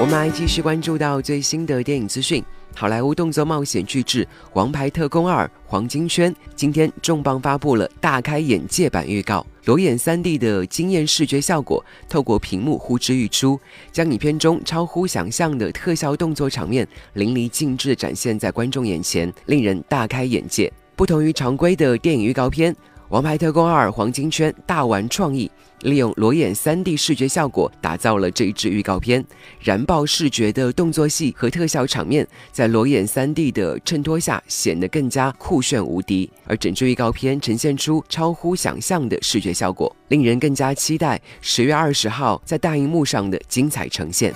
[0.00, 2.40] 我们来继续关注到最新的电影资讯。
[2.72, 13.58] 好莱坞动作冒险巨制《王牌特工二》黄金圈今天重磅发布了大开眼界版预告，裸眼 3D 的惊艳视觉效果透过屏幕呼之欲出，
[13.90, 20.72] 将影片中超乎想象的特效动作场面淋漓尽致展现在观众眼前，令人大开眼界。
[20.94, 22.72] 不同于常规的电影预告片。
[23.08, 25.50] 《王牌特工二：黄金圈》大玩创意，
[25.80, 29.24] 利用裸眼 3D 视觉效果打造了这一支预告片。
[29.60, 36.30] 燃爆视觉的动作戏和特效场面，在裸眼 3D 的衬托下显得更加酷炫无敌。
[36.44, 44.34] 而整支预告片呈现出超乎想象的视觉效果，令人更加期待十月二十号在大荧幕上的精彩呈现。